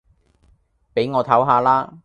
[0.95, 1.99] 俾我唞吓啦